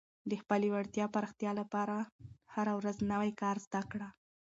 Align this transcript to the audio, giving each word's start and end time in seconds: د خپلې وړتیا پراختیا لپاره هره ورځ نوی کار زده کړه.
د 0.29 0.31
خپلې 0.41 0.67
وړتیا 0.73 1.05
پراختیا 1.13 1.51
لپاره 1.61 1.95
هره 2.53 2.73
ورځ 2.79 2.97
نوی 3.11 3.31
کار 3.41 3.55
زده 3.65 3.81
کړه. 3.91 4.07